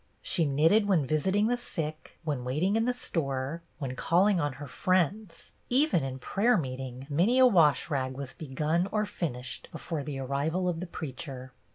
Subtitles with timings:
[0.23, 4.53] She knitted when visiting the sick, when waiting in the store, when call ing on
[4.53, 10.01] her friends; even in prayer meeting many a wash rag was begun or finished before
[10.03, 11.53] the arrival of the preacher.